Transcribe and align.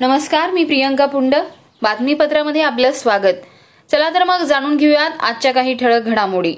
नमस्कार 0.00 0.50
मी 0.50 0.64
प्रियंका 0.64 1.06
पुंड. 1.06 1.34
बातमीपत्रामध्ये 1.82 2.62
आपलं 2.62 2.92
स्वागत. 2.92 3.34
चला 3.90 4.08
तर 4.10 4.24
मग 4.24 4.38
जाणून 4.38 4.76
घेऊयात 4.76 5.10
आजच्या 5.20 5.52
काही 5.52 5.74
ठळक 5.74 6.02
घडामोडी. 6.02 6.54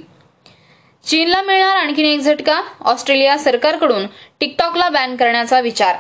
चीनला 1.06 1.42
मिळणार 1.42 1.76
आणखीन 1.76 2.06
एक 2.06 2.20
झटका? 2.20 2.62
ऑस्ट्रेलिया 2.80 3.38
सरकारकडून 3.38 4.06
टिकटॉकला 4.40 4.88
बॅन 4.88 5.16
करण्याचा 5.16 5.60
विचार. 5.60 5.96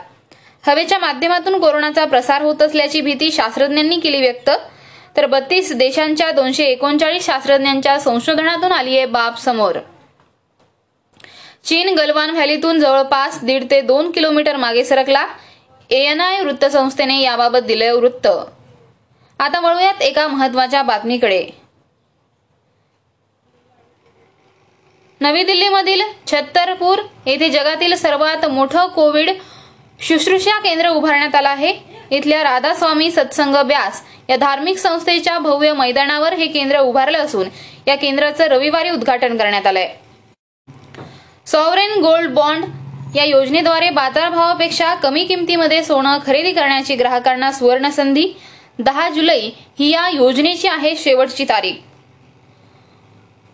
हवेच्या 0.66 0.98
माध्यमातून 0.98 1.60
कोरोनाचा 1.60 2.04
प्रसार 2.04 2.42
होत 2.42 2.62
असल्याची 2.62 3.00
भीती 3.00 3.32
शास्त्रज्ञांनी 3.32 3.96
केली 3.96 4.20
व्यक्त. 4.20 4.50
तर 5.16 5.26
बत्तीस 5.26 5.72
देशांच्या 5.72 6.30
दोनशे 6.30 6.64
एकोणचाळीस 6.64 7.26
शास्त्रज्ञांच्या 7.26 8.00
संशोधनातून 8.00 8.72
आली 8.72 8.96
आहे 8.96 9.06
बाब 9.06 9.36
समोर. 9.36 9.78
चीन 11.64 11.94
गलवान 11.94 12.30
व्हॅलीतून 12.30 12.80
जवळपास 12.80 13.44
दीड 13.44 13.70
ते 13.70 13.80
दोन 13.80 14.10
किलोमीटर 14.10 14.56
मागे 14.56 14.84
सरकला. 14.84 15.26
एएनआय 15.92 16.40
वृत्तसंस्थेने 16.40 17.20
याबाबत 17.20 17.58
दिले 17.58 17.90
वृत्त. 17.90 18.26
आता 19.38 19.60
वळूयात 19.60 20.02
एका 20.02 20.26
महत्त्वाच्या 20.28 20.82
बातमीकडे. 20.82 21.44
नवी 25.20 25.42
दिल्लीमधील 25.42 26.02
छत्तरपूर 26.26 26.98
येथे 27.26 27.48
जगातील 27.50 27.94
सर्वात 27.94 28.46
मोठं 28.46 28.86
कोविड 28.86 29.30
शुश्रूषा 30.00 30.58
केंद्र 30.60 30.88
उभारण्यात 30.88 31.34
आलं 31.34 31.48
आहे. 31.48 31.74
इथल्या 32.10 32.42
राधास्वामी 32.42 33.10
सत्संग 33.10 33.54
व्यास 33.54 34.02
या 34.28 34.36
धार्मिक 34.36 34.78
संस्थेच्या 34.78 35.38
भव्य 35.38 35.72
मैदानावर 35.72 36.32
हे 36.32 36.46
केंद्र 36.46 36.78
उभारलं 36.78 37.18
असून 37.18 37.48
या 37.86 37.96
केंद्राचं 37.96 38.44
रविवारी 38.44 38.90
उद्घाटन 38.90 39.36
करण्यात 39.36 39.66
आलंय. 39.66 39.94
सॉवरेन 41.46 42.00
गोल्ड 42.00 42.30
बॉन्ड 42.30 42.64
या 43.14 43.24
योजनेद्वारे 43.24 43.90
बाजारभावापेक्षा 43.90 44.94
कमी 44.94 45.24
किमतीमध्ये 45.24 45.82
सोनं 45.84 46.18
खरेदी 46.26 46.52
करण्याची 46.52 46.94
ग्राहकांना 46.94 47.52
सुवर्ण 47.52 47.88
संधी 47.88 48.32
दहा 48.78 49.08
जुलै 49.08 49.40
ही 49.78 49.90
या 49.90 50.08
योजनेची 50.08 50.68
आहे 50.68 50.96
शेवटची 50.96 51.44
तारीख. 51.44 51.72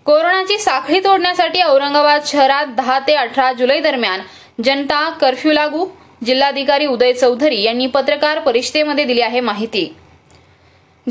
कोरोनाची 0.04 0.58
साखळी 0.58 1.00
तोडण्यासाठी 1.00 1.62
औरंगाबाद 1.62 2.20
शहरात 2.26 2.66
दहा 2.66 2.98
ते 2.98 3.14
अठरा 3.14 3.52
जुलै 3.52 3.80
दरम्यान 3.80 4.20
जनता 4.64 5.08
कर्फ्यू 5.10 5.52
लागू. 5.52 5.86
जिल्हाधिकारी 6.26 6.86
उदय 6.86 7.12
चौधरी 7.12 7.62
यांनी 7.62 7.86
पत्रकार 7.86 8.38
परिषदेमध्ये 8.38 9.04
दिली 9.04 9.20
आहे 9.20 9.40
माहिती. 9.40 9.94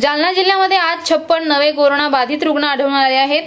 जालना 0.01 0.31
जिल्ह्यामध्ये 0.33 0.77
आज 0.77 1.09
छप्पन 1.09 1.47
नवे 1.47 1.71
कोरोना 1.71 2.07
बाधित 2.09 2.43
रुग्ण 2.43 2.63
आढळून 2.63 2.93
आले 2.93 3.15
आहेत. 3.15 3.43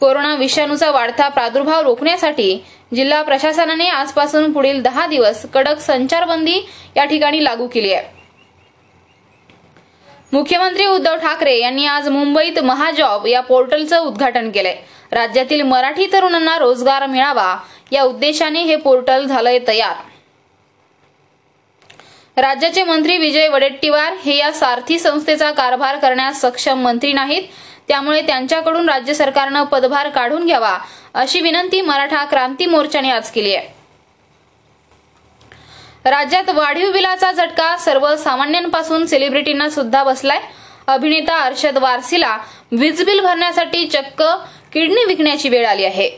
कोरोना 0.00 0.34
विषाणूचा 0.34 0.90
वाढता 0.90 1.28
प्रादुर्भाव 1.28 1.82
रोखण्यासाठी 1.82 2.64
जिल्हा 2.94 3.22
प्रशासनाने 3.22 3.88
आजपासून 3.88 4.52
पुढील 4.52 4.82
दहा 4.82 5.06
दिवस 5.06 5.46
कडक 5.54 5.78
संचारबंदी 5.78 6.60
या 6.96 7.04
ठिकाणी 7.04 7.44
लागू 7.44 7.66
केली 7.66 7.92
आहे. 7.92 8.16
मुख्यमंत्री 10.32 10.86
उद्धव 10.86 11.16
ठाकरे 11.16 11.58
यांनी 11.58 11.86
आज 11.86 12.08
मुंबईत 12.08 12.58
महाजॉब 12.58 13.26
या 13.26 13.40
पोर्टलचं 13.40 13.98
उद्घाटन 13.98 14.50
केलंय. 14.50 14.76
राज्यातील 15.12 15.62
मराठी 15.62 16.06
तरुणांना 16.12 16.58
रोजगार 16.58 17.06
मिळावा 17.06 17.56
या 17.90 18.02
उद्देशाने 18.02 18.62
हे 18.62 18.76
पोर्टल 18.76 19.26
झालंय 19.26 19.58
तयार. 19.68 19.96
राज्याचे 22.40 22.84
मंत्री 22.84 23.18
विजय 23.18 23.48
वडेट्टीवार 23.48 24.12
हे 24.24 24.36
या 24.36 24.52
सारथी 24.52 24.98
संस्थेचा 24.98 25.50
कारभार 25.50 25.98
करण्यास 25.98 26.40
सक्षम 26.40 26.78
मंत्री 26.78 27.12
नाहीत. 27.12 27.42
त्यामुळे 27.88 28.22
त्यांच्याकडून 28.22 28.88
राज्य 28.88 29.14
सरकारनं 29.14 29.64
पदभार 29.64 30.08
काढून 30.08 30.46
घ्यावा 30.46 30.78
अशी 31.16 31.40
विनंती 31.40 31.80
मराठा 31.80 32.24
क्रांती 32.24 32.66
मोर्चाने 32.66 33.10
आज 33.10 33.30
केली 33.30 33.54
आहे. 33.54 33.68
राज्यात 36.04 36.50
वाढीव 36.50 36.90
बिलाचा 36.92 37.30
झटका 37.32 37.76
सर्वसामान्यांपासून 37.76 39.06
सेलिब्रिटींना 39.06 39.68
सुद्धा 39.70 40.02
बसलाय. 40.04 40.40
अभिनेता 40.86 41.36
अर्षद 41.36 41.78
वारसीला 41.78 42.36
वीज 42.72 43.02
बिल 43.04 43.20
भरण्यासाठी 43.20 43.86
चक्क 43.86 44.22
किडनी 44.72 45.04
विकण्याची 45.04 45.48
वेळ 45.48 45.66
आली 45.66 45.84
आहे. 45.84 46.08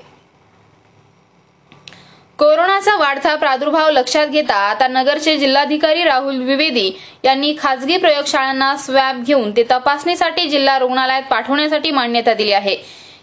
कोरोनाचा 2.39 2.97
वाढता 2.97 3.35
प्रादुर्भाव 3.35 3.91
लक्षात 3.91 4.27
घेता 4.27 4.57
आता 4.71 4.89
नगरचे 4.89 5.39
जिल्हाधिकारी 5.39 6.05
राहुल 6.05 6.39
द्विवेदी 6.39 6.91
यांनी 7.25 7.57
खासगी 7.59 7.97
प्रयोगशाळांना 7.97 8.77
स्वॅब 8.77 9.25
घेऊन 9.25 9.51
ते 9.57 9.63
तपासणीसाठी 9.71 10.49
जिल्हा 10.49 10.79
रुग्णालयात 10.79 11.23
पाठवण्यासाठी 11.23 11.91
मान्यता 11.91 12.35
दिली 12.35 12.53
आहे. 12.53 12.77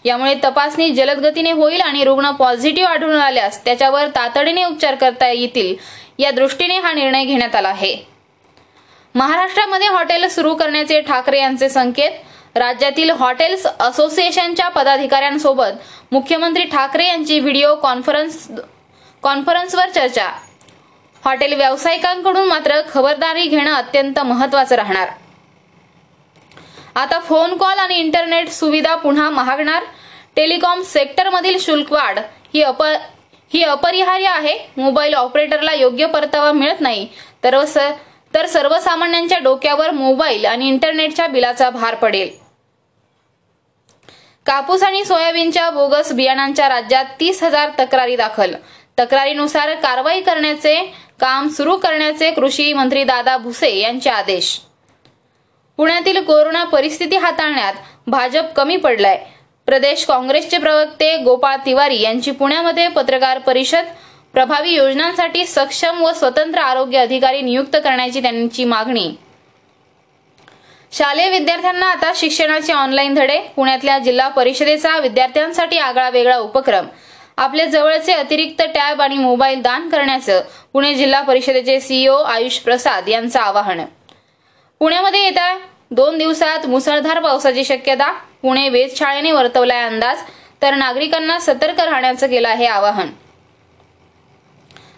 यामुळे 0.05 0.33
तपासणी 0.43 0.89
जलद 0.89 1.19
गतीने 1.19 1.51
होईल 1.51 1.81
आणि 1.81 2.03
रुग्ण 2.03 2.31
पॉझिटिव्ह 2.31 2.89
आढळून 2.89 3.19
आल्यास 3.21 3.63
त्याच्यावर 3.66 4.07
तातडीने 4.07 4.63
उपचार 4.63 4.95
करता 4.95 5.29
येतील. 5.29 5.75
या 6.19 6.31
दृष्टीने 6.31 6.77
हा 6.79 6.93
निर्णय 6.93 7.25
घेण्यात 7.25 7.55
आला 7.55 7.69
आहे. 7.69 7.95
महाराष्ट्रामध्ये 9.16 9.88
हॉटेल 9.88 10.27
सुरू 10.29 10.53
करण्याचे 10.55 11.01
ठाकरे 11.01 11.39
यांचे 11.39 11.69
संकेत 11.69 12.57
राज्यातील 12.57 13.09
हॉटेल्स 13.09 13.66
असोसिएशनच्या 13.79 14.67
पदाधिकाऱ्यांसोबत 14.69 16.11
मुख्यमंत्री 16.11 16.63
ठाकरे 16.63 17.07
यांची 17.07 17.39
व्हिडिओ 17.39 17.75
कॉन्फरन्स 17.75 18.47
कॉन्फरन्सवर 19.23 19.89
चर्चा. 19.89 20.27
हॉटेल 21.23 21.53
व्यावसायिकांकडून 21.53 22.47
मात्र 22.47 22.79
खबरदारी 22.91 23.43
घेणं 23.43 23.73
अत्यंत 23.73 24.19
महत्वाचं 24.19 24.75
राहणार. 24.75 25.09
आता 26.95 27.19
फोन 27.19 27.55
कॉल 27.57 27.79
आणि 27.79 27.95
इंटरनेट 27.95 28.49
सुविधा 28.49 28.95
पुन्हा 28.95 29.29
महागणार 29.29 29.83
टेलिकॉम 30.35 30.81
सेक्टरमधील 30.81 31.59
शुल्क 31.59 31.91
वाढ 31.91 32.19
ही 32.53 32.62
अप 32.62 32.84
ही 33.53 33.63
अपरिहार्य 33.63 34.28
आहे. 34.28 34.59
मोबाईल 34.78 35.13
ऑपरेटरला 35.13 35.73
योग्य 35.73 36.06
परतावा 36.06 36.51
मिळत 36.51 36.81
नाही. 36.81 37.07
तर 37.44 37.63
तर 38.34 38.46
सर्वसामान्यांच्या 38.46 39.38
डोक्यावर 39.38 39.91
मोबाईल 39.91 40.46
आणि 40.46 40.68
इंटरनेटच्या 40.68 41.28
बिलाचा 41.28 41.69
भार 41.69 41.96
पडेल. 41.96 42.29
कापूस 44.46 44.84
आणि 44.84 45.06
सोयाबीनच्या 45.06 45.69
बोगस 45.69 46.12
बियाणांच्या 46.12 46.69
राज्यात 46.69 47.06
तीस 47.19 47.44
हजार 47.44 47.69
तक्रारी 47.79 48.16
दाखल. 48.16 48.56
तक्रारीनुसार 49.00 49.73
कारवाई 49.75 50.22
करण्याचे 50.22 50.94
काम 51.19 51.47
सुरू 51.47 51.78
करण्याचे 51.78 52.31
कृषी 52.31 52.73
मंत्री 52.73 53.03
दादा 53.03 53.38
भुसे 53.38 53.75
यांचे 53.75 54.09
आदेश. 54.09 54.62
पुण्यातील 55.78 56.23
कोरोना 56.23 56.63
परिस्थिती 56.63 57.17
हाताळण्यात 57.17 57.73
भाजप 58.07 58.44
कमी 58.56 58.78
पडलाय. 58.78 59.25
प्रदेश 59.68 60.03
काँग्रेसचे 60.06 60.58
प्रवक्ते 60.58 61.16
गोपाळ 61.18 61.56
तिवारी 61.66 62.00
यांची 62.02 62.31
पुण्यामध्ये 62.31 62.88
पत्रकार 62.88 63.38
परिषद 63.38 63.86
प्रभावी 64.34 64.74
योजनांसाठी 64.74 65.46
सक्षम 65.46 66.02
व 66.02 66.12
स्वतंत्र 66.14 66.59
आरोग्य 66.59 66.98
अधिकारी 66.98 67.42
नियुक्त 67.42 67.76
करण्याची 67.76 68.22
त्यांची 68.22 68.64
मागणी. 68.64 69.09
शालेय 70.92 71.30
विद्यार्थ्यांना 71.30 71.86
आता 71.86 72.12
शिक्षणाचे 72.16 72.74
ऑनलाईन 72.74 73.14
धडे 73.14 73.40
पुण्यातल्या 73.56 73.98
जिल्हा 74.00 74.28
परिषदेचा 74.28 74.98
विद्यार्थ्यांसाठी 74.98 75.78
आगळा 75.78 76.09
वेगळा 76.09 76.38
उपक्रम. 76.38 76.88
आपल्या 77.38 77.66
जवळचे 77.66 78.14
अतिरिक्त 78.14 78.62
टॅब 78.76 79.02
आणि 79.02 79.18
मोबाईल 79.18 79.62
दान 79.62 79.90
करण्याचं 79.90 80.42
पुणे 80.74 80.94
जिल्हा 80.94 81.22
परिषदेचे 81.22 81.80
सीईओ 81.80 82.16
आयुष 82.16 82.58
प्रसाद 82.59 83.09
यांचं 83.09 83.40
आवाहन. 83.40 83.82
पुण्यामध्ये 84.80 85.24
येत्या 85.24 85.58
दोन 85.92 86.18
दिवसात 86.18 86.66
मुसळधार 86.68 87.20
पावसाची 87.20 87.64
शक्यता 87.66 88.12
पुणे 88.45 88.67
वेधशाळेने 88.69 89.31
वर्तवलाय 89.31 89.81
अंदाज 89.81 90.17
तर 90.61 90.73
नागरिकांना 90.75 91.38
सतर्क 91.39 91.79
राहण्याचं 91.79 92.28
केलं 92.28 92.47
आहे 92.47 92.66
आवाहन. 92.66 93.07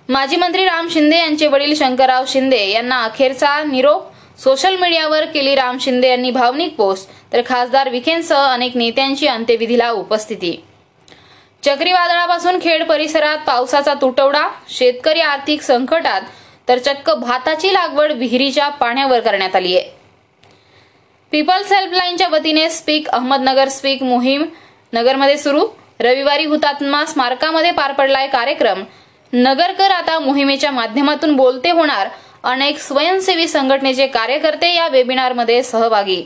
माजी 0.10 0.36
मंत्री 0.36 0.66
राम 0.66 0.88
शिंदे 0.88 1.18
यांचे 1.18 1.48
वडील 1.48 1.74
शंकरराव 1.76 2.26
शिंदे 2.28 2.60
यांना 2.70 3.02
अखेरचा 3.04 3.64
निरोप 3.64 4.40
सोशल 4.40 4.76
मीडियावर 4.76 5.26
केली 5.26 5.56
राम 5.56 5.78
शिंदे 5.82 6.10
यांनी 6.10 6.32
भावनिक 6.32 6.76
पोस्ट 6.76 7.10
तर 7.34 7.42
खासदार 7.46 7.90
विखेंसह 7.90 8.46
अनेक 8.46 8.76
नेत्यांची 8.78 9.28
अंत्यविधीला 9.28 9.90
उपस्थिती. 9.92 10.56
चक्रीवादळापासून 11.64 12.60
खेड 12.62 12.84
परिसरात 12.84 13.38
पावसाचा 13.48 13.94
तुटवडा 13.94 14.48
शेतकरी 14.70 15.22
आर्थिक 15.22 15.62
संकटात 15.62 16.22
तर 16.70 16.78
चक्क 16.78 17.10
भाताची 17.12 17.74
लागवड 17.74 18.12
विहिरीच्या 18.12 18.68
पाण्यावर 18.70 19.20
करण्यात 19.20 19.56
आली 19.56 19.78
आहे 19.78 19.97
पीपल्स 21.32 21.72
हेल्पलाईनच्या 21.74 22.28
वतीने 22.28 22.70
स्पीक 22.70 23.08
अहमदनगर 23.08 23.70
स्पीक 23.70 24.04
मोहीम 24.04 24.46
नगरमध्ये 24.94 25.38
सुरू. 25.38 25.66
रविवारी 26.00 26.46
हुतात्मा 26.46 27.04
स्मारकामध्ये 27.06 27.72
पार 27.72 27.92
पडलाय 27.92 28.28
कार्यक्रम. 28.28 28.84
नगरकर 29.34 29.92
आता 29.92 30.18
मोहिमेच्या 30.20 30.72
माध्यमातून 30.72 31.36
बोलते 31.36 31.72
होणार. 31.72 32.08
अनेक 32.44 32.78
स्वयंसेवी 32.80 33.48
संघटनेचे 33.48 34.08
कार्यकर्ते 34.08 34.74
या 34.76 34.88
वेबिनारमध्ये 34.88 35.62
सहभागी. 35.64 36.24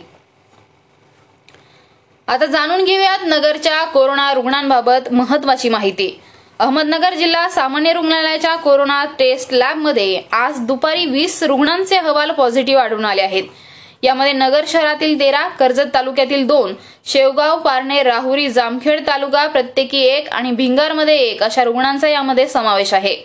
आता 2.27 2.45
जाणून 2.45 2.83
घेऊयात 2.83 3.19
नगरच्या 3.24 3.83
कोरोना 3.83 4.33
रुग्णांबाबत 4.33 5.12
महत्वाची 5.12 5.69
माहिती. 5.69 6.19
अहमदनगर 6.59 7.13
जिल्हा 7.13 7.50
सामान्य 7.50 7.94
रुग्णालयाच्या 7.94 8.56
कोरोना 8.56 9.03
टेस्ट 9.19 9.53
लॅबमध्ये 9.53 10.21
आज 10.31 10.59
दुपारी 10.59 11.06
वीस 11.06 11.42
रुग्णांचे 11.44 11.95
अहवाल 11.95 12.31
पॉझिटिव्ह 12.31 12.81
आढळून 12.81 13.06
आले 13.06 13.21
आहेत. 13.21 13.44
यामध्ये 14.03 14.33
नगर 14.33 14.65
शहरातील 14.68 15.19
तेरा 15.19 15.48
कर्जत 15.59 15.94
तालुक्यातील 15.94 16.45
दोन 16.48 16.74
शेवगाव 17.06 17.59
पारणे 17.59 18.01
राहुरी 18.03 18.50
जामखेड 18.50 19.06
तालुका 19.07 19.45
प्रत्येकी 19.48 20.00
एक 20.00 20.30
आणि 20.30 20.51
भिंगारमध्ये 20.51 21.18
एक 21.18 21.44
अशा 21.44 21.63
रुग्णांचा 21.63 22.09
यामध्ये 22.09 22.48
समावेश 22.48 22.94
आहे. 22.94 23.15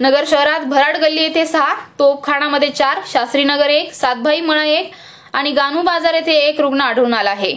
नगर 0.00 0.24
शहरात 0.26 0.60
भराड 0.60 0.96
गल्ली 0.96 1.22
येथे 1.22 1.44
सहा 1.46 1.74
तोपखानामध्ये 1.98 2.70
चार 2.70 3.00
शास्त्रीनगर 3.12 3.70
एक 3.70 3.92
सातभाई 3.92 4.40
मळा 4.40 4.64
एक 4.64 4.90
आणि 5.32 5.50
गानू 5.50 5.82
बाजार 5.82 6.14
येथे 6.14 6.34
एक 6.38 6.60
रुग्ण 6.60 6.80
आढळून 6.80 7.14
आला 7.14 7.30
आहे. 7.30 7.54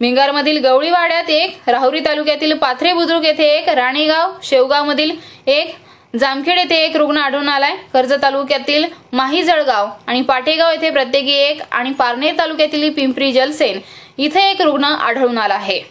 मिंगारमधील 0.00 0.58
गवळीवाड्यात 0.64 1.30
एक 1.30 1.68
राहुरी 1.68 2.00
तालुक्यातील 2.00 2.56
पाथरे 2.58 2.92
बुद्रुक 2.92 3.24
येथे 3.24 3.48
एक 3.48 3.68
राणेगाव 3.68 4.32
शेवगावमधील 4.42 5.10
एक 5.46 5.74
जामखेड 6.18 6.58
येथे 6.58 6.76
एक 6.76 6.96
रुग्ण 6.96 7.16
आढळून 7.16 7.48
आलाय. 7.48 7.76
कर्जत 7.92 8.22
तालुक्यातील 8.22 8.84
माही 9.12 9.42
जळगाव 9.42 9.88
आणि 10.06 10.22
पाटेगाव 10.22 10.70
येथे 10.70 10.90
प्रत्येकी 10.90 11.32
एक 11.32 11.60
आणि 11.70 11.92
पारनेर 11.92 12.38
तालुक्यातील 12.38 12.92
पिंपरी 12.92 13.32
जलसेन 13.32 13.80
इथे 14.18 14.50
एक 14.50 14.62
रुग्ण 14.62 14.84
आढळून 14.84 15.38
आला 15.38 15.54
आहे. 15.54 15.82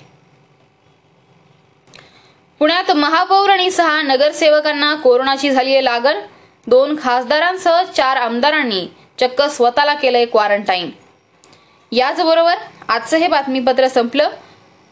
पुण्यात 2.59 2.91
महापौर 2.91 3.49
आणि 3.49 3.71
सहा 3.71 4.01
नगरसेवकांना 4.01 4.95
कोरोनाची 4.95 5.49
झाली 5.51 5.73
आहे 5.73 5.83
लागण. 5.85 6.19
दोन 6.67 6.95
खासदारांसह 7.03 7.83
चार 7.83 8.15
आमदारांनी 8.15 8.87
चक्क 9.19 9.41
स्वतःला 9.41 9.93
केलंय 9.93 10.25
क्वारंटाईन 10.25 10.89
याचबरोबर 11.91 12.55
आजचं 12.87 13.17
हे 13.17 13.27
बातमीपत्र 13.27 13.87
संपलं. 13.87 14.29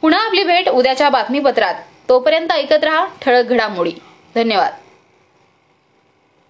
पुन्हा 0.01 0.25
आपली 0.25 0.43
भेट 0.43 0.69
उद्याच्या 0.69 1.09
बातमीपत्रात. 1.09 1.75
तोपर्यंत 2.09 2.51
ऐकत 2.51 2.83
रहा 2.83 3.05
ठळक 3.21 3.45
घडामोडी. 3.45 3.91
धन्यवाद. 4.35 4.73